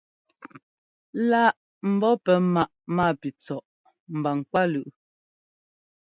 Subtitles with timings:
[1.29, 1.43] Lá
[1.91, 3.67] ḿbɔ́ pɛ́ maꞌ mápitsɔꞌ
[4.15, 4.93] mba ŋkwálʉꞌ.